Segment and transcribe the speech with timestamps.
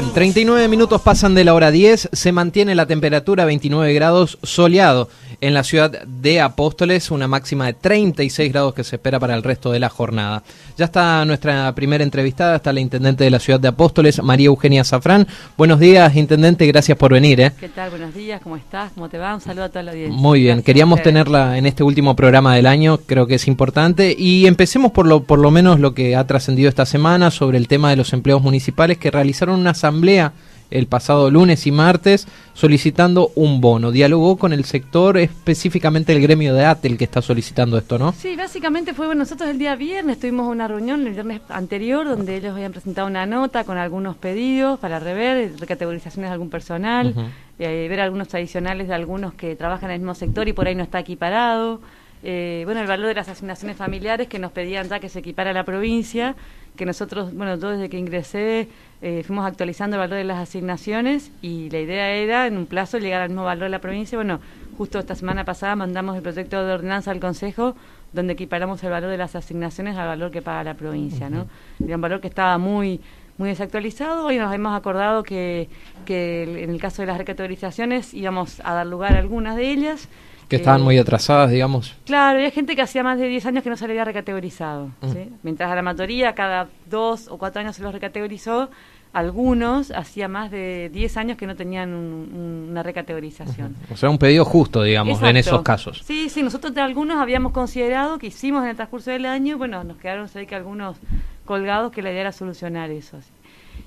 [0.00, 5.10] Bien, 39 minutos pasan de la hora 10, se mantiene la temperatura 29 grados soleado
[5.40, 9.42] en la ciudad de Apóstoles, una máxima de 36 grados que se espera para el
[9.42, 10.42] resto de la jornada.
[10.76, 14.84] Ya está nuestra primera entrevistada, está la intendente de la ciudad de Apóstoles, María Eugenia
[14.84, 15.26] Zafrán.
[15.56, 17.40] Buenos días, intendente, gracias por venir.
[17.40, 17.52] ¿eh?
[17.58, 17.90] ¿Qué tal?
[17.90, 18.92] Buenos días, ¿cómo estás?
[18.94, 19.34] ¿Cómo te va?
[19.34, 20.18] Un saludo a toda la audiencia.
[20.18, 24.14] Muy bien, Gracias queríamos tenerla en este último programa del año, creo que es importante.
[24.18, 27.68] Y empecemos por lo, por lo menos lo que ha trascendido esta semana sobre el
[27.68, 30.32] tema de los empleos municipales que realizaron una asamblea
[30.70, 33.90] el pasado lunes y martes solicitando un bono.
[33.90, 38.12] Dialogó con el sector, específicamente el gremio de ATEL que está solicitando esto, ¿no?
[38.12, 42.36] Sí, básicamente fue bueno, nosotros el día viernes tuvimos una reunión el viernes anterior donde
[42.36, 47.26] ellos habían presentado una nota con algunos pedidos para rever, recategorizaciones de algún personal, Ujú.
[47.58, 50.76] eh, ver algunos adicionales de algunos que trabajan en el mismo sector y por ahí
[50.76, 51.80] no está equiparado.
[52.22, 55.52] Eh, bueno, el valor de las asignaciones familiares que nos pedían ya que se equipara
[55.52, 56.36] la provincia,
[56.76, 58.68] que nosotros, bueno, yo desde que ingresé
[59.02, 62.98] eh, fuimos actualizando el valor de las asignaciones y la idea era en un plazo
[62.98, 64.16] llegar al mismo valor de la provincia.
[64.16, 64.40] Bueno,
[64.78, 67.74] justo esta semana pasada mandamos el proyecto de ordenanza al Consejo
[68.12, 71.46] donde equiparamos el valor de las asignaciones al valor que paga la provincia, ¿no?
[71.84, 73.00] Era un valor que estaba muy
[73.38, 74.26] muy desactualizado.
[74.26, 75.70] Hoy nos hemos acordado que,
[76.04, 80.08] que en el caso de las recategorizaciones íbamos a dar lugar a algunas de ellas.
[80.50, 81.94] Que estaban Eh, muy atrasadas, digamos.
[82.04, 84.90] Claro, había gente que hacía más de 10 años que no se le había recategorizado.
[85.00, 85.12] Mm.
[85.12, 85.30] ¿sí?
[85.42, 88.68] Mientras a la mayoría cada dos o cuatro años se los recategorizó,
[89.12, 93.76] algunos hacía más de 10 años que no tenían un- un- una recategorización.
[93.92, 96.02] O sea, un pedido justo, digamos, en esos casos.
[96.04, 99.82] Sí, sí, nosotros de algunos habíamos considerado que hicimos en el transcurso del año, bueno,
[99.84, 100.96] nos quedaron sé que algunos
[101.44, 103.16] colgados que la idea era solucionar eso.
[103.16, 103.30] así.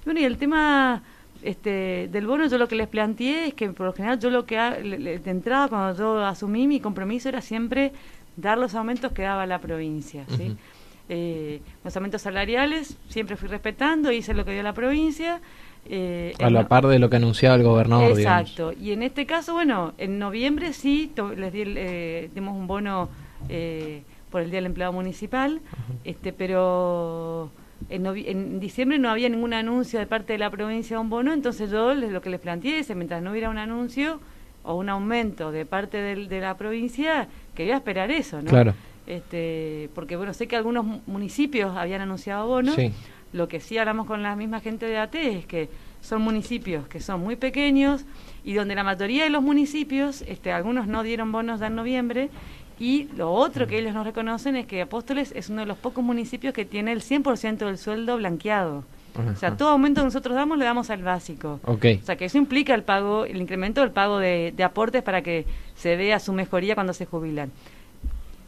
[0.02, 1.04] Y bueno, y el tema
[1.44, 4.46] este, del bono, yo lo que les planteé es que por lo general yo lo
[4.46, 7.92] que de entrada cuando yo asumí mi compromiso era siempre
[8.36, 10.56] dar los aumentos que daba la provincia, ¿sí?
[11.10, 15.42] Eh, los aumentos salariales siempre fui respetando, hice lo que dio la provincia.
[15.86, 18.42] eh, A la no- par de lo que anunciaba el gobernador, digamos.
[18.50, 18.72] Exacto.
[18.82, 23.10] Y en este caso, bueno, en noviembre sí les di el, eh, dimos un bono
[23.50, 25.60] eh, por el Día del Empleado Municipal,
[26.06, 27.52] este, pero
[27.90, 31.34] en, en diciembre no había ningún anuncio de parte de la provincia de un bono,
[31.34, 34.20] entonces yo les- lo que les planteé es, mientras no hubiera un anuncio
[34.64, 38.50] o un aumento de parte del- de la provincia, que iba a esperar eso, ¿no?
[38.50, 38.74] Claro.
[39.06, 42.76] Este, porque bueno, sé que algunos mu- municipios habían anunciado bonos.
[42.76, 42.92] Sí.
[43.34, 45.68] Lo que sí hablamos con la misma gente de AT es que
[46.02, 48.06] son municipios que son muy pequeños
[48.44, 52.30] y donde la mayoría de los municipios, este, algunos no dieron bonos ya en noviembre
[52.80, 56.04] y lo otro que ellos nos reconocen es que Apóstoles es uno de los pocos
[56.04, 58.84] municipios que tiene el 100% del sueldo blanqueado.
[59.16, 61.60] O sea, todo aumento que nosotros damos le damos al básico.
[61.66, 65.22] O sea, que eso implica el pago, el incremento del pago de, de aportes para
[65.22, 67.52] que se vea su mejoría cuando se jubilan.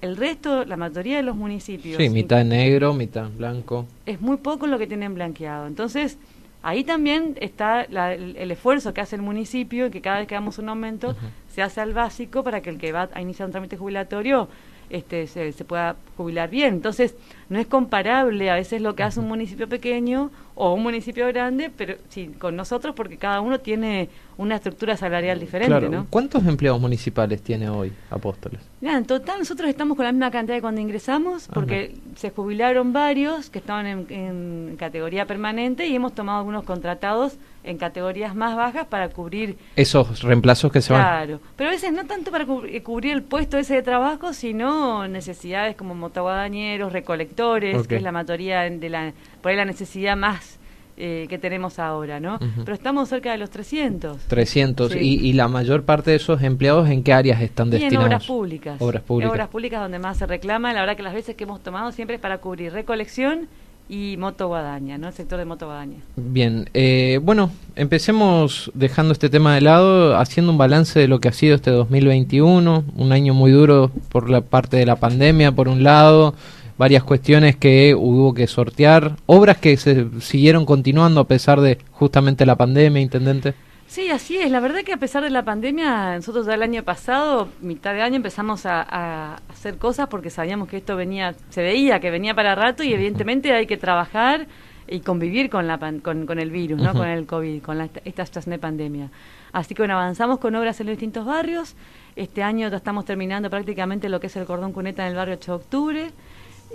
[0.02, 3.86] El resto, la mayoría de los municipios, Sí, mitad negro, mitad blanco.
[4.08, 5.68] es muy poco lo que tienen blanqueado.
[5.68, 6.18] Entonces,
[6.68, 10.36] ahí también está la- el, el esfuerzo que hace el municipio, que cada vez que
[10.36, 11.16] damos un aumento,
[11.48, 14.50] se hace al básico para que el que va a iniciar un trámite jubilatorio
[14.90, 16.74] este, se, se pueda jubilar bien.
[16.76, 17.16] Entonces,
[17.50, 21.72] no es comparable a veces lo que hace un municipio pequeño o un municipio grande,
[21.76, 25.90] pero sí, con nosotros porque cada uno tiene una estructura salarial diferente, Claro.
[25.90, 26.08] ¿no?
[26.10, 28.62] ¿Cuántos empleados municipales tiene hoy Apóstoles?
[28.82, 32.94] Mira, en total nosotros estamos con la misma cantidad de cuando ingresamos, porque se jubilaron
[32.94, 37.34] varios que estaban en, en categoría permanente y hemos tomado algunos contratados
[37.66, 41.02] en categorías más bajas para cubrir Esos reemplazos que se van.
[41.02, 45.08] Claro, pero a veces no tanto para eh, cubrir el puesto ese de trabajo, sino
[45.08, 50.60] necesidades como motoguadañeros, recolectores, que es la mayoría de la, por ahí la necesidad más
[50.98, 52.40] eh, que tenemos ahora, ¿no?
[52.64, 54.18] Pero estamos cerca de los 300.
[54.28, 54.94] 300.
[54.94, 55.00] Sí.
[55.00, 58.08] Y, y la mayor parte de esos empleados, ¿en qué áreas están Y en destinados?
[58.08, 58.82] obras públicas.
[58.82, 59.28] Obras públicas.
[59.28, 60.72] En obras públicas donde más se reclama.
[60.72, 63.50] La verdad que las veces que hemos tomado siempre es para cubrir recolección
[63.88, 65.08] y motoguadaña, ¿no?
[65.08, 65.98] El sector de motoguadaña.
[66.16, 71.28] Bien, eh, bueno, empecemos dejando este tema de lado, haciendo un balance de lo que
[71.28, 75.68] ha sido este 2021, un año muy duro por la parte de la pandemia, por
[75.68, 76.34] un lado,
[76.78, 82.46] varias cuestiones que hubo que sortear, obras que se siguieron continuando a pesar de justamente
[82.46, 83.54] la pandemia, intendente.
[83.88, 84.50] Sí, así es.
[84.52, 88.02] La verdad que a pesar de la pandemia, nosotros ya el año pasado, mitad de
[88.02, 92.34] año, empezamos a, a hacer cosas porque sabíamos que esto venía, se veía que venía
[92.34, 94.48] para rato y evidentemente hay que trabajar
[94.88, 96.94] y convivir con, la pan- con, con el virus, ¿no?
[96.94, 99.10] Con el COVID, con la, esta situación de pandemia.
[99.54, 101.76] Así que bueno, avanzamos con obras en los distintos barrios.
[102.16, 105.36] Este año ya estamos terminando prácticamente lo que es el cordón cuneta en el barrio
[105.36, 106.12] 8 de octubre.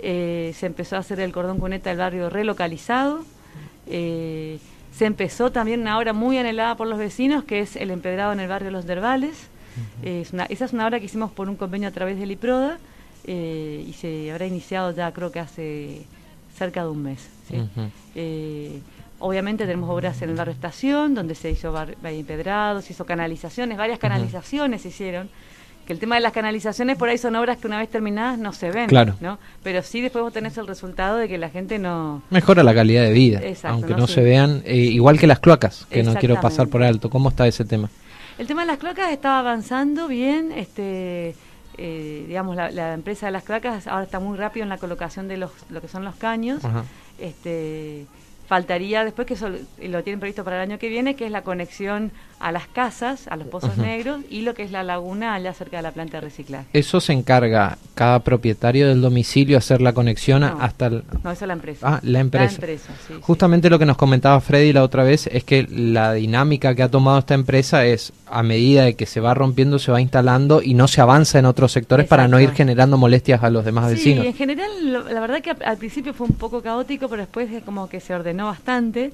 [0.01, 3.23] Eh, se empezó a hacer el cordón cuneta del barrio relocalizado.
[3.87, 4.59] Eh,
[4.91, 8.39] se empezó también una obra muy anhelada por los vecinos, que es el empedrado en
[8.39, 9.47] el barrio Los Derbales.
[10.03, 12.31] Eh, es una- esa es una obra que hicimos por un convenio a través del
[12.31, 12.77] IPRODA
[13.25, 16.01] eh, y se habrá iniciado ya creo que hace
[16.57, 17.29] cerca de un mes.
[18.15, 18.81] Eh,
[19.19, 23.77] obviamente tenemos obras en el barrio Estación, donde se hizo bar- empedrado, se hizo canalizaciones,
[23.77, 25.29] varias canalizaciones se hicieron.
[25.91, 28.53] Que el tema de las canalizaciones por ahí son obras que una vez terminadas no
[28.53, 29.15] se ven, Claro.
[29.19, 29.39] ¿no?
[29.61, 32.21] Pero sí después vos tenés el resultado de que la gente no...
[32.29, 35.85] Mejora la calidad de vida, Exacto, aunque no se vean, eh, igual que las cloacas,
[35.89, 37.09] que no quiero pasar por alto.
[37.09, 37.89] ¿Cómo está ese tema?
[38.37, 41.35] El tema de las cloacas estaba avanzando bien, este,
[41.77, 45.27] eh, digamos, la, la empresa de las cloacas ahora está muy rápido en la colocación
[45.27, 46.63] de los, lo que son los caños.
[46.63, 46.85] Ajá.
[47.19, 48.05] Este,
[48.47, 51.41] faltaría después que eso lo tienen previsto para el año que viene, que es la
[51.41, 52.11] conexión
[52.41, 55.77] a las casas, a los pozos negros y lo que es la laguna allá cerca
[55.77, 56.65] de la planta de reciclaje.
[56.73, 60.57] Eso se encarga cada propietario del domicilio hacer la conexión No.
[60.59, 61.03] hasta el...
[61.23, 61.87] No, eso es la empresa.
[61.87, 62.45] Ah, la empresa.
[62.45, 63.19] La empresa, sí, sí.
[63.21, 66.89] Justamente lo que nos comentaba Freddy la otra vez es que la dinámica que ha
[66.89, 70.73] tomado esta empresa es a medida de que se va rompiendo, se va instalando y
[70.73, 73.95] no se avanza en otros sectores para no ir generando molestias a los demás Sí,
[73.95, 74.25] vecinos.
[74.25, 77.63] en general, lo- la verdad que al, principio fue un poco caótico, pero después es
[77.63, 79.11] como que se ordenó bastante.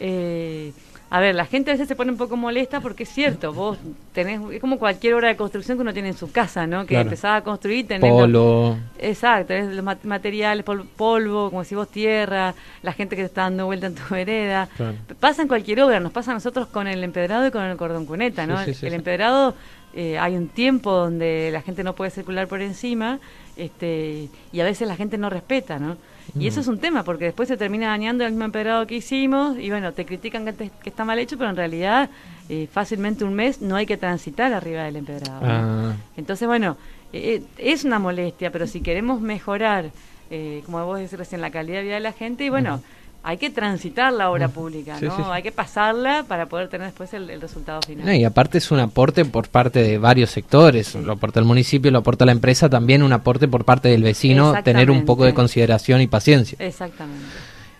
[0.00, 0.72] Eh,
[1.10, 3.78] a ver, la gente a veces se pone un poco molesta porque es cierto, vos
[4.12, 6.82] tenés, es como cualquier obra de construcción que uno tiene en su casa, ¿no?
[6.82, 7.02] Que Claro.
[7.04, 8.10] empezás a construir, tenés...
[8.10, 8.76] Polo.
[8.98, 13.26] Exacto, tenés los mat- materiales, pol- polvo, como si vos tierra, la gente que te
[13.26, 14.68] está dando vuelta en tu vereda.
[14.76, 14.94] Claro.
[15.18, 18.04] Pasa en cualquier obra, nos pasa a nosotros con el empedrado y con el cordón
[18.04, 18.58] cuneta, ¿no?
[18.58, 18.96] Sí, sí, sí, el sí.
[18.96, 19.54] empedrado,
[20.00, 23.18] eh, hay un tiempo donde la gente no puede circular por encima
[23.56, 25.96] este, y a veces la gente no respeta, ¿no?
[26.38, 26.62] Y eso Mm.
[26.62, 29.92] es un tema, porque después se termina dañando el mismo empedrado que hicimos y bueno,
[29.92, 32.10] te critican que, te- que está mal hecho, pero en realidad
[32.48, 35.40] eh, fácilmente un mes no hay que transitar arriba del empedrado.
[35.40, 35.48] ¿no?
[35.48, 36.76] Ah, Entonces, bueno,
[37.12, 37.42] eh, eh,
[37.72, 39.90] es una molestia, pero si queremos mejorar,
[40.30, 42.82] eh, como vos decís recién, la calidad de vida de la gente, y bueno,
[43.28, 45.14] hay que transitar la obra pública, Sí, ¿no?
[45.14, 45.28] sí, sí.
[45.30, 48.06] Hay que pasarla para poder tener después el, el resultado final.
[48.06, 50.94] no, y aparte es un aporte por parte de varios sectores.
[50.94, 54.54] Lo aporta el municipio, lo aporta la empresa, también un aporte por parte del vecino,
[54.62, 56.56] tener un poco de consideración y paciencia.
[56.58, 57.26] Exactamente.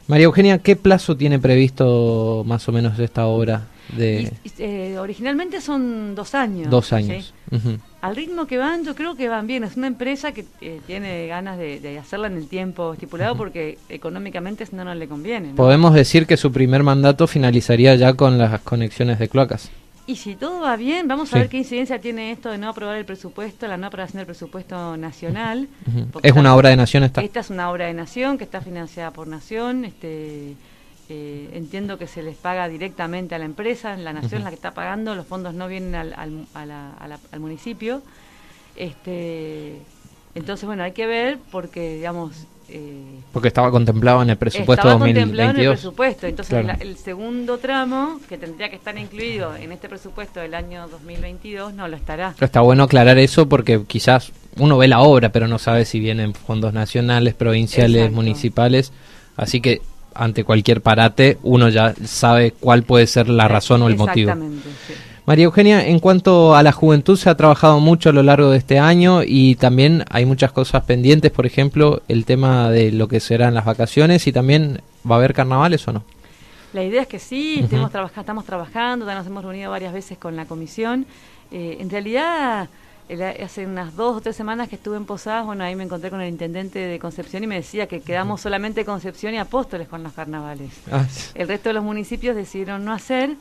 [0.06, 5.60] María Eugenia, ¿qué plazo tiene previsto más o menos esta obra de Y- eh, originalmente
[5.62, 6.68] son dos años.
[6.70, 7.32] dos años?
[7.50, 7.78] Ujú.
[8.00, 9.64] Al ritmo que van, yo creo que van bien.
[9.64, 13.76] Es una empresa que eh, tiene ganas de, de hacerla en el tiempo estipulado porque
[13.88, 15.48] económicamente no, no le conviene.
[15.48, 15.54] ¿no?
[15.56, 19.70] Podemos decir que su primer mandato finalizaría ya con las conexiones de cloacas.
[20.06, 21.36] Y si todo va bien, vamos Sí.
[21.36, 24.26] a ver qué incidencia tiene esto de no aprobar el presupuesto, la no aprobación del
[24.26, 25.68] presupuesto nacional.
[26.12, 27.20] Porque Es una obra de nación esta.
[27.20, 29.84] Esta es una obra de nación que está financiada por nación.
[29.84, 30.54] Este,
[31.10, 34.56] eh, entiendo que se les paga directamente a la empresa, la nación es la que
[34.56, 38.02] está pagando, los fondos no vienen al, al, a la- a la- al municipio.
[38.76, 39.78] Este,
[40.34, 42.46] entonces, bueno, hay que ver porque, digamos...
[42.68, 45.74] eh, Porque estaba contemplado en el presupuesto estaba contemplado en el 2022.
[45.80, 46.26] presupuesto.
[46.26, 46.66] Entonces, Claro.
[46.66, 51.72] la- el segundo tramo, que tendría que estar incluido en este presupuesto del año 2022,
[51.74, 52.34] no lo estará.
[52.40, 56.34] Está bueno aclarar eso porque quizás uno ve la obra, pero no sabe si vienen
[56.34, 58.16] fondos nacionales, provinciales, Exacto.
[58.16, 58.92] municipales.
[59.36, 59.80] Así que
[60.18, 64.30] ante cualquier parate uno ya sabe cuál puede ser la razón o el motivo.
[64.30, 64.94] Exactamente, sí.
[65.28, 68.56] María Eugenia, en cuanto a la juventud, se ha trabajado mucho a lo largo de
[68.56, 73.20] este año y también hay muchas cosas pendientes, por ejemplo, el tema de lo que
[73.20, 76.02] serán las vacaciones y también va a haber carnavales o no.
[76.72, 80.46] La idea es que sí, estamos trabajando, ya nos hemos reunido varias veces con la
[80.46, 81.04] comisión.
[81.50, 82.70] Eh, en realidad,
[83.42, 86.20] hace unas dos o tres semanas que estuve en Posadas, bueno, ahí me encontré con
[86.20, 90.12] el intendente de Concepción y me decía que quedamos solamente Concepción y Apóstoles con los
[90.12, 90.72] carnavales.
[90.92, 93.36] Ah, el resto de los municipios decidieron no hacer,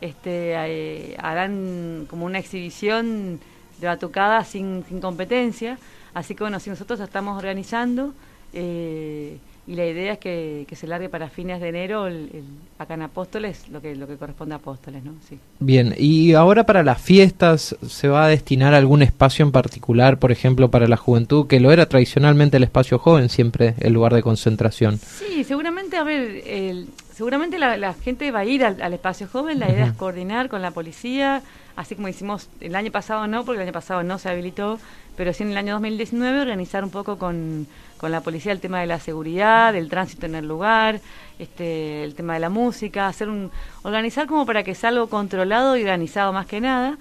[0.00, 3.40] este, eh, harán como una exhibición
[3.80, 5.78] de batucada sin, sin competencia.
[6.14, 8.14] Así que bueno, si nosotros estamos organizando,
[8.52, 12.42] eh, y la idea es que, se largue para fines de enero el,
[12.78, 15.12] acá en Apóstoles lo que lo que corresponde a Apóstoles, ¿no?
[15.28, 15.38] Sí.
[15.60, 20.32] Bien, y ahora para las fiestas se va a destinar algún espacio en particular, por
[20.32, 24.22] ejemplo, para la juventud, que lo era tradicionalmente el espacio joven siempre el lugar de
[24.22, 24.96] concentración.
[24.96, 29.86] Sí, seguramente a ver, seguramente la, gente va a ir al, espacio joven, la idea
[29.86, 31.42] es coordinar con la policía,
[31.78, 34.80] así como hicimos el año pasado no, porque el año pasado no se habilitó,
[35.16, 37.68] pero sí en el año 2019 organizar un poco con,
[37.98, 41.00] con la policía el tema de la seguridad, del tránsito en el lugar,
[41.38, 45.76] este, el tema de la música, hacer un, organizar como para que sea algo controlado
[45.76, 46.98] y organizado más que nada.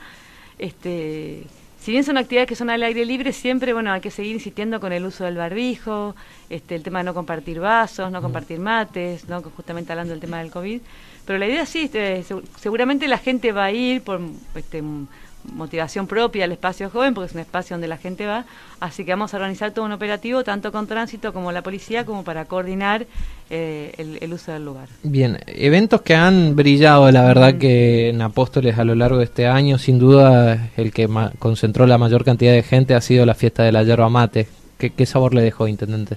[0.59, 1.45] Este,
[1.79, 4.79] si bien son actividades que son al aire libre, siempre bueno hay que seguir insistiendo
[4.79, 6.15] con el uso del barbijo,
[6.51, 10.37] este, el tema de no compartir vasos, no compartir mates, no justamente hablando del tema
[10.37, 10.81] del COVID.
[11.27, 12.23] Pero la idea sí, este,
[12.57, 14.21] seguramente la gente va a ir por
[14.55, 14.81] este,
[15.43, 18.45] motivación propia al espacio joven, porque es un espacio donde la gente va,
[18.79, 22.23] así que vamos a organizar todo un operativo, tanto con tránsito como la policía, como
[22.23, 23.07] para coordinar
[23.49, 24.87] eh, el, uso del lugar.
[25.03, 29.47] Bien, eventos que han brillado, la verdad que en Apóstoles a lo largo de este
[29.47, 33.63] año, sin duda el que concentró la mayor cantidad de gente ha sido la fiesta
[33.63, 34.47] de la yerba mate.
[34.77, 36.15] qué sabor le dejó, Intendente?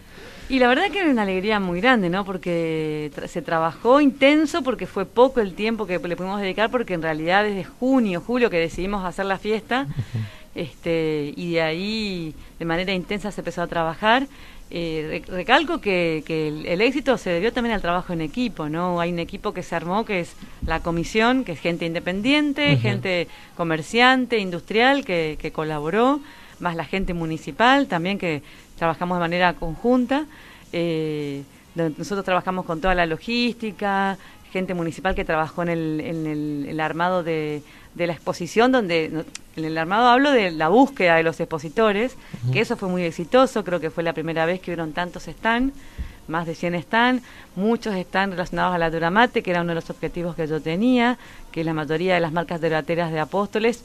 [0.51, 2.25] Y la verdad que era una alegría muy grande, ¿no?
[2.25, 7.03] Porque se trabajó intenso, porque fue poco el tiempo que le pudimos dedicar, porque en
[7.03, 9.87] realidad desde junio, julio que decidimos hacer la fiesta,
[10.57, 14.27] este, y de ahí de manera intensa se empezó a trabajar.
[14.73, 19.01] Eh, recalco que, el, éxito se debió también al trabajo en equipo, ¿no?
[19.01, 20.35] Hay un equipo que se armó, que es
[20.67, 26.21] la comisión, que es gente independiente, gente comerciante, industrial, que, que colaboró,
[26.61, 28.43] más la gente municipal también que
[28.79, 30.27] trabajamos de manera conjunta.
[30.73, 31.43] Eh,
[31.75, 34.19] nosotros trabajamos con toda la logística,
[34.51, 37.63] gente municipal que trabajó en el, en el, armado de,
[37.95, 39.25] de, la exposición, donde
[39.57, 42.17] en el armado hablo de la búsqueda de los expositores,
[42.53, 45.73] que eso fue muy exitoso, creo que fue la primera vez que hubieron tantos están,
[46.27, 47.23] más de 100 están,
[47.57, 51.19] muchos están relacionados a la Duramate, que era uno de los objetivos que yo tenía,
[51.53, 53.85] que la mayoría de las marcas durateras de Apóstoles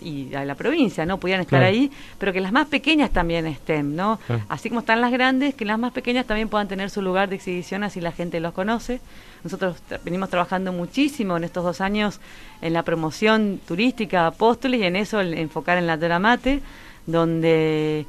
[0.00, 1.18] y a la provincia, ¿no?
[1.18, 4.18] Pudieran estar ahí, pero que las más pequeñas también estén, ¿no?
[4.48, 7.36] Así como están las grandes, que las más pequeñas también puedan tener su lugar de
[7.36, 9.00] exhibición, así la gente los conoce.
[9.42, 12.20] Nosotros venimos trabajando muchísimo en estos dos años
[12.60, 16.60] en la promoción turística Apóstoles y en eso el enfocar en la Teramate,
[17.06, 18.06] donde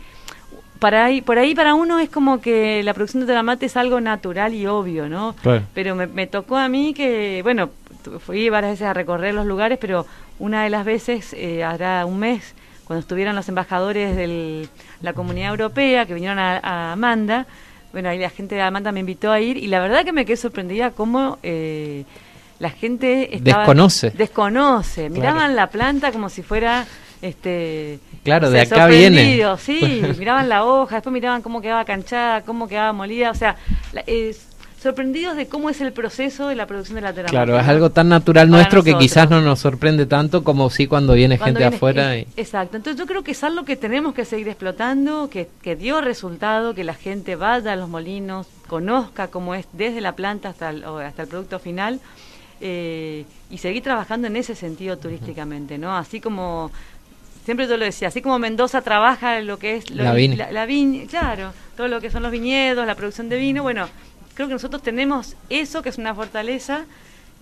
[0.79, 4.01] para ahí, por ahí para uno es como que la producción de Teramate es algo
[4.01, 5.35] natural y obvio, ¿no?
[5.73, 7.69] Pero me, me tocó a mí que, bueno,
[8.19, 10.05] fui varias veces a recorrer los lugares, pero
[10.39, 12.53] una de las veces, eh, hará un mes,
[12.85, 14.67] cuando estuvieron los embajadores de
[15.01, 17.45] la Comunidad Europea que vinieron a, Amanda,
[17.93, 20.25] bueno, ahí la gente de Amanda me invitó a ir y la verdad que me
[20.25, 22.03] quedé sorprendida cómo eh,
[22.59, 24.11] la gente desconoce.
[24.11, 26.85] Desconoce, miraban la planta como si fuera
[27.21, 29.41] este claro de acá viene.
[29.59, 33.57] sí miraban la hoja después miraban cómo quedaba canchada cómo quedaba molida o sea
[34.07, 34.47] es,
[34.81, 37.37] sorprendidos de cómo es el proceso de la producción de la terapia.
[37.37, 41.13] Claro, es algo tan natural nuestro que quizás no nos sorprende tanto como si cuando
[41.13, 42.17] viene gente de afuera.
[42.17, 42.27] Y...
[42.35, 46.01] Exacto, entonces yo creo que es algo que tenemos que seguir explotando, que, que dio
[46.01, 50.71] resultado, que la gente vaya a los molinos, conozca cómo es desde la planta hasta
[50.71, 51.99] el, hasta el producto final.
[52.63, 55.97] Eh, y seguir trabajando en ese sentido turísticamente, ¿no?
[55.97, 56.71] Así como
[57.43, 61.87] siempre yo lo decía, así como Mendoza trabaja lo que es la, viña, claro, todo
[61.87, 63.87] lo que son los viñedos, la producción de vino, bueno,
[64.33, 66.85] creo que nosotros tenemos eso que es una fortaleza,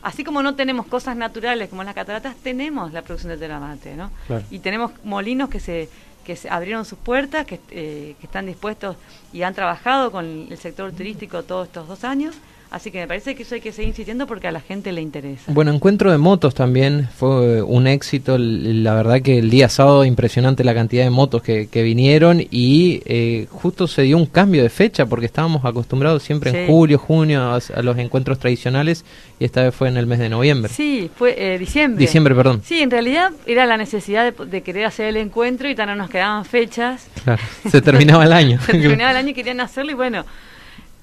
[0.02, 4.12] así como no tenemos cosas naturales como las cataratas, tenemos la producción de teramate, ¿no?
[4.50, 5.90] Y tenemos molinos que se
[6.24, 8.98] que se abrieron sus puertas, que, eh, que están dispuestos
[9.34, 12.36] y han trabajado con el sector turístico todos estos dos años
[12.72, 15.02] Así que me parece que eso hay que seguir insistiendo porque a la gente le
[15.02, 15.52] interesa.
[15.52, 18.38] Bueno, encuentro de motos también fue un éxito.
[18.38, 23.48] La verdad que el día sábado impresionante la cantidad de motos que, vinieron y eh,
[23.50, 27.82] justo se dio un cambio de fecha porque estábamos acostumbrados siempre en julio, junio a,
[27.82, 29.06] los encuentros tradicionales
[29.40, 30.72] y esta vez fue en el mes de noviembre.
[30.72, 32.00] Sí, fue eh, diciembre.
[32.00, 32.62] Diciembre, perdón.
[32.64, 36.10] Sí, en realidad era la necesidad de, querer hacer el encuentro y tan no nos
[36.10, 37.08] quedaban fechas.
[37.24, 38.60] Claro, se terminaba el año.
[38.66, 40.26] se terminaba el año y querían hacerlo y bueno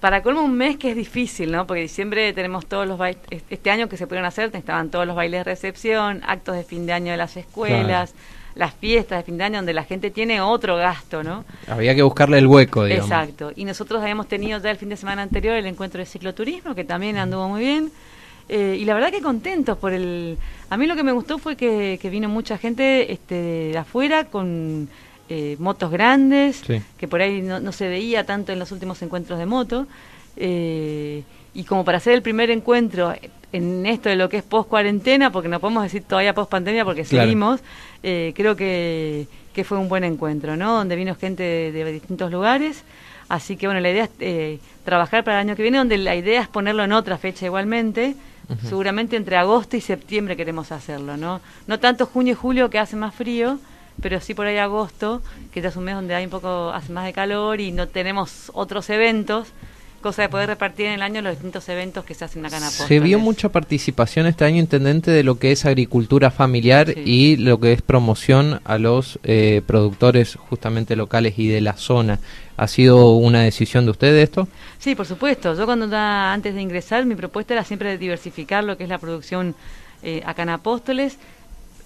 [0.01, 1.67] para colmo un mes que es difícil, ¿no?
[1.67, 5.17] Porque diciembre tenemos todos los bailes, este año que se pudieron hacer, estaban todos los
[5.17, 8.15] bailes de recepción, actos de fin de año de las escuelas,
[8.55, 11.45] las fiestas de fin de año donde la gente tiene otro gasto, ¿no?
[11.69, 13.11] Había que buscarle el hueco, digamos.
[13.11, 13.53] Exacto.
[13.55, 16.85] Y nosotros habíamos tenido ya el fin de semana anterior el encuentro de cicloturismo, que
[16.85, 17.91] también anduvo muy bien.
[18.49, 20.39] Eh, y la verdad que contentos por el...
[20.71, 24.89] A mí lo que me gustó fue que, vino mucha gente este, de afuera con
[25.29, 26.63] eh, motos grandes,
[26.97, 29.87] que por ahí no, se veía tanto en los últimos encuentros de moto.
[30.37, 31.23] Eh,
[31.55, 33.15] y como para hacer el primer encuentro
[33.53, 36.85] en esto de lo que es post cuarentena, porque no podemos decir todavía post pandemia
[36.85, 37.61] porque seguimos,
[38.03, 40.77] creo que, que, fue un buen encuentro, ¿no?
[40.77, 41.43] Donde vino gente
[41.73, 42.85] de, distintos lugares.
[43.29, 46.43] Así que bueno, la idea es trabajar para el año que viene, donde la idea
[46.43, 48.15] es ponerlo en otra fecha igualmente,
[48.63, 51.41] Seguramente entre agosto y septiembre queremos hacerlo, ¿no?
[51.67, 53.59] No tanto junio y julio que hace más frío,
[54.01, 55.23] pero sí por ahí agosto,
[55.53, 57.89] que ya es un mes donde hay un poco, hace más de calor y no
[57.89, 59.49] tenemos otros eventos
[60.07, 62.63] cosa de poder repartir en el año los distintos eventos que se hacen acá en
[62.63, 62.89] Apóstoles.
[62.89, 67.59] Se vio mucha participación este año, intendente, de lo que es agricultura familiar y lo
[67.59, 72.21] que es promoción a los eh, productores justamente locales y de la zona.
[72.57, 74.47] ¿Ha sido una decisión de usted esto?
[74.79, 75.57] Sí, por supuesto.
[75.57, 79.57] Yo cuando antes de ingresar, mi propuesta era siempre diversificar lo que es la producción
[80.05, 81.19] eh, acá en Apóstoles.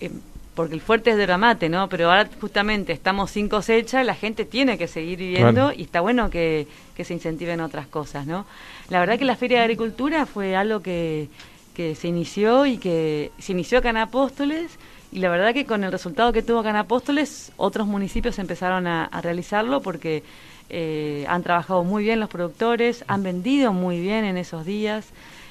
[0.01, 0.11] Eh,
[0.55, 1.89] porque el fuerte es de Ramate, ¿no?
[1.89, 6.31] Pero ahora justamente estamos sin cosecha, la gente tiene que seguir viviendo y está bueno
[6.31, 6.67] que,
[7.01, 8.45] se incentiven otras cosas, ¿no?
[8.91, 11.29] La verdad que la Feria de Agricultura fue algo que,
[11.73, 14.79] que se inició y que se inició acá en Apóstoles
[15.13, 18.87] y la verdad que con el resultado que tuvo acá en Apóstoles, otros municipios empezaron
[18.87, 20.23] a, realizarlo porque
[20.69, 25.09] eh, han trabajado muy bien los productores, han vendido muy bien en esos días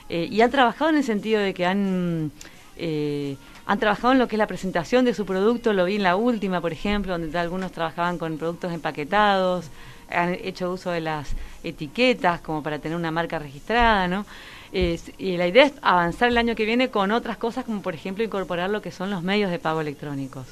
[0.07, 2.31] eh, y han trabajado en el sentido de que han...
[2.77, 3.35] Eh,
[3.69, 6.15] han trabajado en lo que es la presentación de su producto, lo vi en la
[6.15, 9.69] última, por ejemplo, donde algunos trabajaban con productos empaquetados,
[10.09, 14.25] han hecho uso de las etiquetas como para tener una marca registrada, ¿no?
[14.71, 18.23] Y la idea es avanzar el año que viene con otras cosas, como por ejemplo
[18.23, 20.45] incorporar lo que son los medios de pago electrónicos.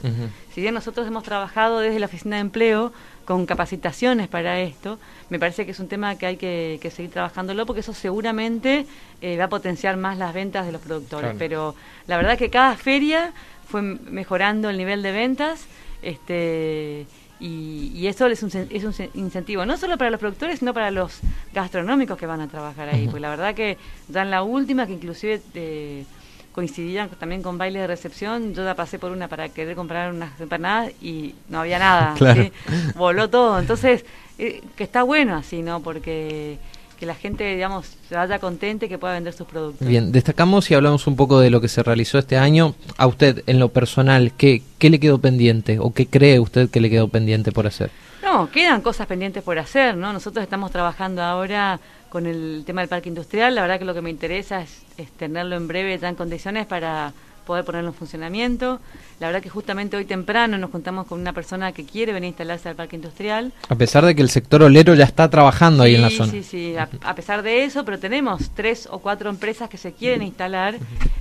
[0.54, 2.92] Si bien nosotros hemos trabajado desde la Oficina de Empleo
[3.26, 4.98] con capacitaciones para esto,
[5.30, 8.86] me parece que es un tema que hay que, seguir trabajándolo porque eso seguramente
[9.22, 11.36] eh, va a potenciar más las ventas de los productores.
[11.38, 11.76] Pero
[12.08, 13.34] la verdad que cada feria
[13.68, 15.66] fue mejorando el nivel de ventas.
[16.02, 17.06] Este,
[17.40, 21.20] y, eso es un, es un incentivo, no solo para los productores, sino para los
[21.54, 23.06] gastronómicos que van a trabajar ahí.
[23.06, 26.04] Porque la verdad que ya en la última, que inclusive eh,
[26.52, 30.40] coincidían también con baile de recepción, yo ya pasé por una para querer comprar unas
[30.42, 32.16] empanadas y no había nada.
[32.96, 33.60] Voló todo.
[33.60, 34.04] Entonces,
[34.40, 35.82] eh, que está bueno así, ¿no?
[35.82, 36.58] Porque
[36.98, 39.88] que la gente, digamos, se vaya contente que pueda vender sus productos.
[39.88, 42.76] Bien, destacamos y hablamos un poco de lo que se realizó este año.
[42.98, 46.82] A usted, en lo personal, ¿qué, qué le quedó pendiente o qué cree usted que
[46.82, 47.92] le quedó pendiente por hacer?
[48.24, 50.12] No, quedan cosas pendientes por hacer, ¿no?
[50.12, 51.80] Nosotros estamos trabajando ahora
[52.10, 53.56] con el tema del parque industrial.
[53.56, 56.66] La verdad que lo que me interesa es, es tenerlo en breve ya en condiciones
[56.66, 57.14] para
[57.48, 58.80] poder ponerlo en funcionamiento.
[59.20, 62.30] La verdad que justamente hoy temprano nos contamos con una persona que quiere venir a
[62.30, 63.54] instalarse al parque industrial.
[63.70, 66.32] A pesar de que el sector olero ya está trabajando ahí en la zona.
[66.32, 69.94] Sí, sí, a, a, pesar de eso, pero tenemos tres o cuatro empresas que se
[69.94, 70.76] quieren instalar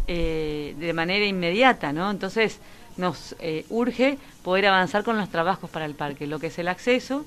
[0.09, 2.11] eh, de manera inmediata, ¿no?
[2.11, 2.59] Entonces
[2.97, 6.69] nos eh, urge poder avanzar con los trabajos para el parque, lo que es el
[6.69, 7.25] acceso,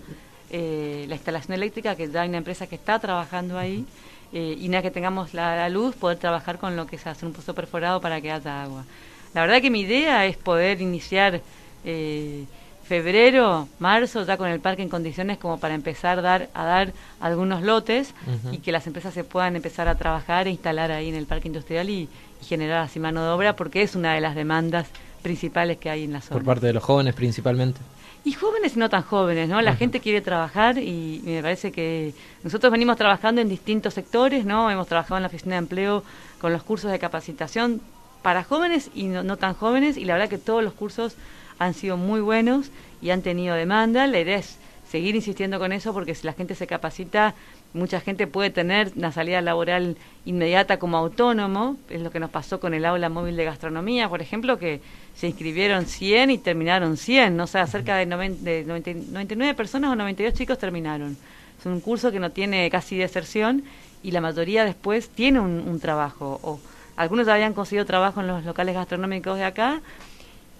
[0.49, 3.85] eh, la instalación eléctrica, que ya hay una empresa que está trabajando ahí.
[4.31, 7.33] Eh, y nada que tengamos la, luz, poder trabajar con lo que es hacer un
[7.33, 8.83] pozo perforado para que haya agua.
[9.33, 11.41] La verdad que mi idea es poder iniciar
[11.83, 12.45] eh,
[12.83, 17.61] febrero, marzo, ya con el parque en condiciones como para empezar dar, a dar algunos
[17.63, 18.13] lotes
[18.51, 21.47] y que las empresas se puedan empezar a trabajar e instalar ahí en el parque
[21.47, 22.09] industrial y,
[22.41, 24.87] y generar así mano de obra, porque es una de las demandas
[25.21, 26.39] principales que hay en la zona.
[26.39, 27.79] Por parte de los jóvenes principalmente.
[28.25, 29.61] Y jóvenes y no tan jóvenes, ¿no?
[29.61, 34.69] La gente quiere trabajar y, me parece que nosotros venimos trabajando en distintos sectores, ¿no?
[34.69, 36.03] Hemos trabajado en la oficina de empleo
[36.39, 37.81] con los cursos de capacitación
[38.21, 41.15] para jóvenes y no, tan jóvenes y la verdad que todos los cursos
[41.57, 44.05] han sido muy buenos y han tenido demanda.
[44.07, 44.57] La idea es
[44.89, 47.35] seguir insistiendo con eso porque si la gente se capacita,
[47.73, 52.59] mucha gente puede tener una salida laboral inmediata como autónomo, es lo que nos pasó
[52.59, 54.81] con el aula móvil de gastronomía, por ejemplo, que
[55.15, 57.43] se inscribieron 100 y terminaron 100, ¿no?
[57.43, 61.17] o sea, cerca de, 99 personas o 92 chicos terminaron.
[61.59, 63.63] Es un curso que no tiene casi deserción
[64.01, 66.39] y la mayoría después tiene un, trabajo.
[66.41, 66.59] O
[66.95, 69.81] algunos ya habían conseguido trabajo en los locales gastronómicos de acá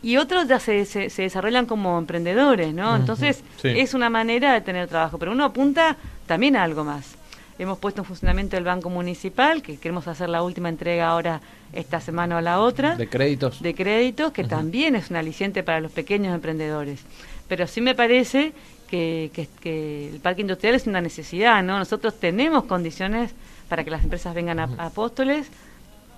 [0.04, 2.98] y otros ya se, se, desarrollan como emprendedores, ¿no?
[2.98, 5.96] Entonces es una manera de tener trabajo, pero uno apunta
[6.30, 7.16] también algo más.
[7.58, 11.42] Hemos puesto en funcionamiento el Banco Municipal, que queremos hacer la última entrega ahora
[11.74, 12.96] esta semana o la otra.
[12.96, 13.64] De créditos.
[13.64, 17.02] De créditos, que también es un aliciente para los pequeños emprendedores.
[17.48, 18.54] Pero sí me parece
[18.88, 19.32] que,
[19.64, 21.80] que, el parque industrial es una necesidad, ¿no?
[21.80, 23.32] Nosotros tenemos condiciones
[23.68, 25.48] para que las empresas vengan a, Apóstoles.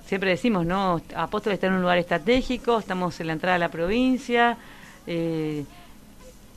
[0.06, 1.02] Siempre decimos, ¿no?
[1.16, 4.58] Apóstoles está en un lugar estratégico, estamos en la entrada de la provincia.
[5.08, 5.64] Eh,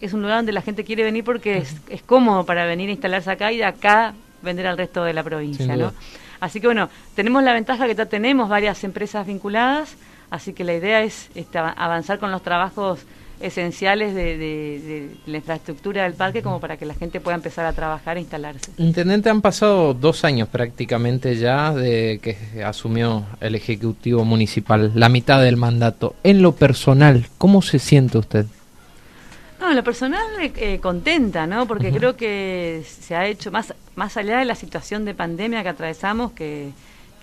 [0.00, 2.92] es un lugar donde la gente quiere venir porque es, es, cómodo para venir a
[2.92, 5.92] instalarse acá y de acá vender al resto de la provincia, ¿no?
[6.40, 9.96] Así que bueno, tenemos la ventaja que ya tenemos varias empresas vinculadas,
[10.30, 13.00] así que la idea es este, avanzar con los trabajos
[13.40, 18.16] esenciales de, la infraestructura del parque como para que la gente pueda empezar a trabajar
[18.16, 18.72] e instalarse.
[18.78, 25.42] Intendente, han pasado dos años prácticamente ya de que asumió el Ejecutivo Municipal, la mitad
[25.42, 26.14] del mandato.
[26.22, 28.46] En lo personal, ¿cómo se siente usted?
[29.74, 31.66] En lo personal eh, contenta, ¿no?
[31.66, 35.68] Porque creo que se ha hecho, más, más allá de la situación de pandemia que
[35.68, 36.70] atravesamos, que,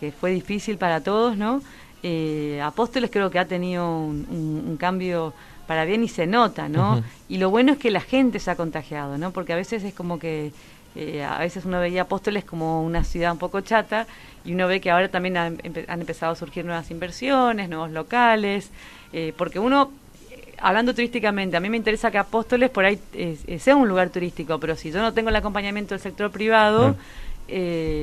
[0.01, 1.61] que fue difícil para todos, ¿no?
[2.03, 5.33] Eh, Apóstoles creo que ha tenido un cambio
[5.65, 7.01] para bien y se nota, ¿no?
[7.29, 9.31] Y lo bueno es que la gente se ha contagiado, ¿no?
[9.31, 10.51] Porque a veces es como que
[10.95, 14.07] eh, a veces uno veía Apóstoles como una ciudad un poco chata
[14.43, 18.71] y uno ve que ahora también han, empezado a surgir nuevas inversiones, nuevos locales,
[19.13, 19.91] eh, porque uno,
[20.61, 22.99] hablando turísticamente, a mí me interesa que Apóstoles por ahí
[23.59, 26.95] sea un lugar turístico, pero si yo no tengo el acompañamiento del sector privado,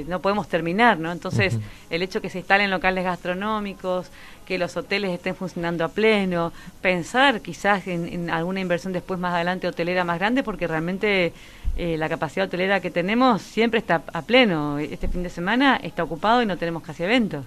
[0.07, 1.11] no podemos terminar, ¿no?
[1.11, 4.11] Entonces, el hecho que se instalen locales gastronómicos,
[4.49, 9.69] que los hoteles estén funcionando a pleno, pensar quizás en, alguna inversión después más adelante
[9.69, 11.35] hotelera más grande, porque realmente
[11.77, 14.79] eh, la capacidad hotelera que tenemos siempre está a pleno.
[14.79, 17.45] Este fin de semana está ocupado y no tenemos casi eventos.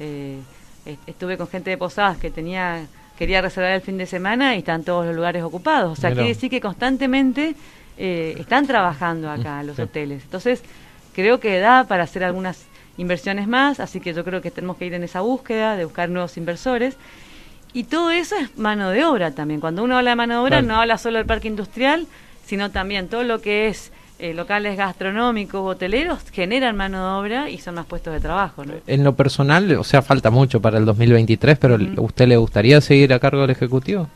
[0.00, 0.40] Eh,
[1.06, 2.86] estuve con gente de Posadas que tenía
[3.18, 5.98] quería reservar el fin de semana y están todos los lugares ocupados.
[5.98, 7.54] O sea, quiere decir que constantemente
[7.96, 10.22] eh, están trabajando acá los hoteles.
[10.24, 10.62] Entonces,
[11.14, 14.86] creo que da para hacer algunas inversiones más, así que yo creo que tenemos que
[14.86, 16.96] ir en esa búsqueda de buscar nuevos inversores.
[17.72, 19.60] Y todo eso es mano de obra también.
[19.60, 22.06] Cuando uno habla de mano de obra, no habla solo del parque industrial,
[22.44, 27.58] sino también todo lo que es eh, locales gastronómicos, hoteleros, generan mano de obra y
[27.58, 28.64] son más puestos de trabajo.
[28.64, 28.74] ¿no?
[28.86, 33.12] En lo personal, o sea, falta mucho para el 2023, pero ¿usted le gustaría seguir
[33.12, 34.08] a cargo del Ejecutivo?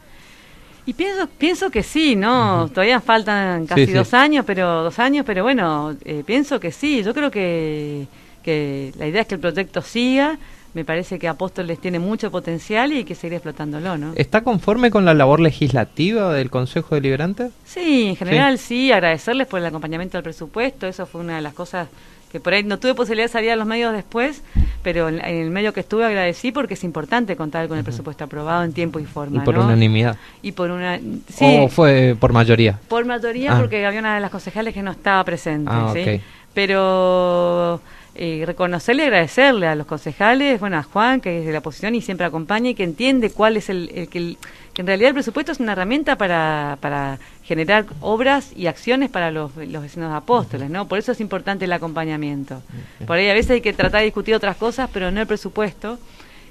[0.87, 2.71] Y pienso, pienso que sí, ¿no?
[2.73, 7.03] Todavía faltan casi dos años, pero dos años, pero bueno, eh, pienso que sí.
[7.03, 8.07] Yo creo que
[8.49, 10.39] que la idea es que el proyecto siga.
[10.79, 14.13] Me parece que Apóstoles tiene mucho potencial y hay que seguir explotándolo, ¿no?
[14.15, 17.51] ¿Está conforme con la labor legislativa del Consejo Deliberante?
[17.65, 18.93] Sí, en general sí.
[18.93, 21.89] agradecerles por el acompañamiento del presupuesto, eso fue una de las cosas
[22.31, 24.45] que por ahí no tuve posibilidad de salir a los medios después,
[24.85, 28.63] pero en, el medio que estuve agradecí porque es importante contar con el presupuesto aprobado
[28.63, 29.43] en tiempo y forma.
[29.43, 30.17] Y por unanimidad.
[30.43, 31.01] Y por una...
[31.29, 32.79] Sí, ¿O fue por mayoría?
[32.87, 33.59] Por mayoría ah.
[33.59, 36.21] porque había una de las concejales que no estaba presente, ah, ¿sí?
[36.55, 37.81] Pero
[38.21, 41.95] eh, reconocerle y agradecerle a los concejales, bueno, a Juan, que es de la oposición
[41.95, 44.37] y siempre acompaña y que entiende cuál es el, que,
[44.77, 49.55] en realidad el presupuesto es una herramienta para, para generar obras y acciones para los,
[49.57, 50.89] los vecinos apóstoles, ¿no?
[50.89, 52.61] Por eso es importante el acompañamiento.
[53.07, 55.99] Por ahí a veces hay que tratar de discutir otras cosas, pero no el presupuesto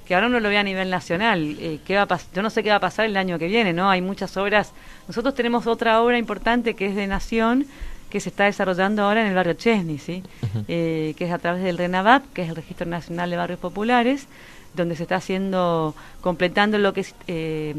[0.08, 1.58] que ahora uno lo ve a nivel nacional.
[1.60, 3.74] Eh, ¿qué va a Yo no sé qué va a pasar el año que viene,
[3.74, 3.90] ¿no?
[3.90, 4.72] Hay muchas obras.
[5.08, 7.68] Nosotros tenemos otra obra importante que es de Nación,
[8.10, 10.24] que se está desarrollando ahora en el barrio Chesney, ¿sí?
[10.68, 14.28] Eh, que es a través del RENAVAP, que es el Registro Nacional de Barrios Populares,
[14.74, 17.76] donde se está haciendo, completando lo que es eh,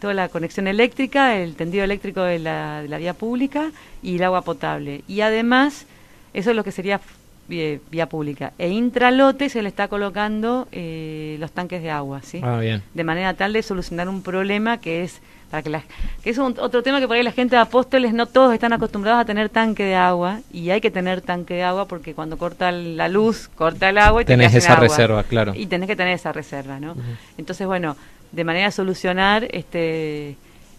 [0.00, 5.02] toda la conexión eléctrica, el tendido eléctrico de la, vía pública y el agua potable.
[5.08, 5.86] Y además,
[6.32, 7.00] eso es lo que sería
[7.48, 8.52] vía, vía pública.
[8.58, 12.40] E intralote se le está colocando eh, los tanques de agua, ¿sí?
[12.42, 12.82] Ah, bien.
[12.94, 15.20] De manera tal de solucionar un problema que es
[15.62, 19.20] que, es otro tema que por ahí la gente de Apóstoles no todos están acostumbrados
[19.20, 22.72] a tener tanque de agua y hay que tener tanque de agua porque cuando corta
[22.72, 25.52] la luz, corta el agua y tenés esa reserva, claro.
[25.54, 26.96] Y tenés que tener esa reserva, ¿no?
[27.38, 27.96] Entonces, bueno,
[28.32, 30.36] de manera de solucionar este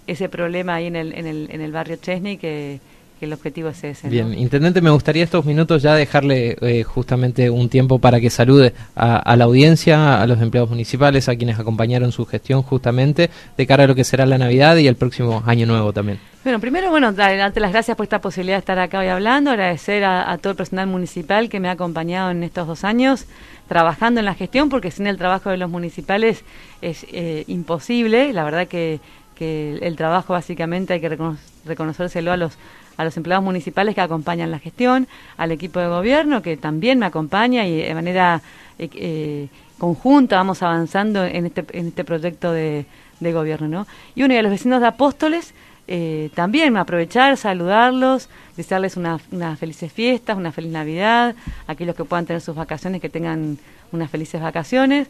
[0.08, 2.80] ese problema ahí en el, en el, en el barrio Chesney que
[3.19, 4.10] que el objetivo es ese.
[4.10, 8.73] Bien, Intendente, me gustaría estos minutos ya dejarle eh, justamente un tiempo para que salude
[8.95, 13.86] a, la audiencia, a los empleados municipales, a quienes acompañaron su gestión justamente de cara
[13.86, 16.19] a lo que será la Navidad y el próximo año nuevo también.
[16.43, 20.04] Bueno, primero, bueno, darte las gracias por esta posibilidad de estar acá hoy hablando, agradecer
[20.04, 23.25] a, todo el personal municipal que me ha acompañado en estos dos años
[23.67, 26.43] trabajando en la gestión, porque sin el trabajo de los municipales
[26.82, 28.99] es eh, imposible, la verdad que,
[29.34, 31.17] que el trabajo básicamente hay que
[31.65, 32.58] reconocérselo a los
[32.97, 37.05] a los empleados municipales que acompañan la gestión, al equipo de gobierno que también me
[37.05, 38.41] acompaña y de manera
[38.79, 42.86] eh, eh, conjunta vamos avanzando en este, este proyecto de,
[43.19, 43.67] gobierno.
[43.67, 43.88] ¿no?
[44.13, 45.53] Y uno de los vecinos de Apóstoles,
[45.88, 52.41] eh, también aprovechar, saludarlos, desearles unas felices fiestas, una feliz Navidad, aquellos que puedan tener
[52.41, 53.58] sus vacaciones, que tengan
[53.91, 55.08] unas felices vacaciones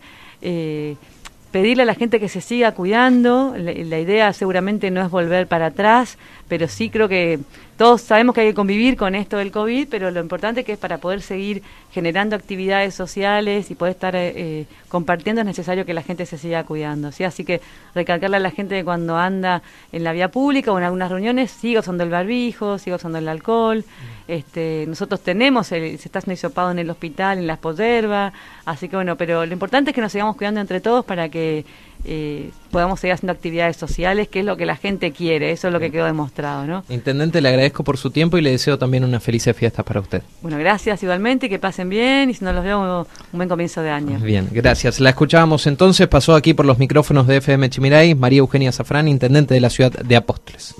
[1.55, 3.53] pedirle a la gente que se siga cuidando.
[3.57, 6.17] La, la, idea seguramente no es volver para atrás,
[6.49, 7.39] pero sí creo que
[7.77, 10.79] todos sabemos que hay que convivir con esto del COVID, pero lo importante que es
[10.79, 11.61] para poder seguir
[11.91, 16.37] generando actividades sociales y poder estar eh, eh, compartiendo es necesario que la gente se
[16.37, 17.11] siga cuidando.
[17.11, 17.25] ¿sí?
[17.25, 17.59] Así que
[17.93, 19.61] recalcarle a la gente que cuando anda
[19.91, 23.27] en la vía pública o en algunas reuniones siga usando el barbijo, siga usando el
[23.27, 23.83] alcohol.
[24.27, 28.31] Este, nosotros tenemos, el, se está haciendo hisopado en el hospital, en la poderva,
[28.65, 31.65] así que bueno, pero lo importante es que nos sigamos cuidando entre todos para que
[32.05, 35.73] eh, podamos seguir haciendo actividades sociales, que es lo que la gente quiere, eso es
[35.73, 36.83] lo que quedó demostrado, ¿no?
[36.89, 40.21] Intendente, le agradezco por su tiempo y le deseo también unas felices fiestas para usted.
[40.41, 43.89] Bueno, gracias igualmente, que pasen bien y si no los veo, un buen comienzo de
[43.89, 44.19] año.
[44.19, 44.99] Bien, gracias.
[44.99, 49.53] La escuchábamos entonces, pasó aquí por los micrófonos de FM Chimiray, María Eugenia Zafrán, Intendente
[49.53, 50.75] de la ciudad de Apóstoles.